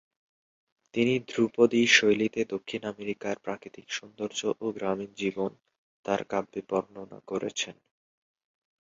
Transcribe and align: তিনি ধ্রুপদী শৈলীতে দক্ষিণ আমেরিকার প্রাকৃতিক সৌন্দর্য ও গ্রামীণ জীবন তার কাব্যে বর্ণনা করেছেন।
তিনি 0.93 1.13
ধ্রুপদী 1.27 1.81
শৈলীতে 1.89 2.41
দক্ষিণ 2.53 2.81
আমেরিকার 2.85 3.35
প্রাকৃতিক 3.39 3.87
সৌন্দর্য 3.89 4.39
ও 4.55 4.65
গ্রামীণ 4.71 5.11
জীবন 5.17 5.51
তার 6.05 6.21
কাব্যে 6.23 6.61
বর্ণনা 6.69 7.19
করেছেন। 7.27 7.75